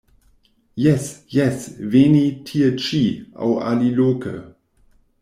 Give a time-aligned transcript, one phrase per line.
[0.85, 1.03] Jes,
[1.33, 3.03] jes, veni tie-ĉi
[3.49, 4.35] aŭ aliloke.